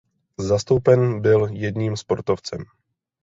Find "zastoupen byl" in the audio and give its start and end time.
0.39-1.47